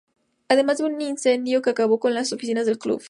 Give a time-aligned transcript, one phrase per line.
[0.47, 2.99] Además de un incendio que acabó con las oficinas del club.